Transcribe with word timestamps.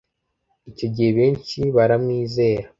icyo 0.69 0.85
gihe 0.93 1.09
benshi 1.19 1.59
baramwizera 1.75 2.65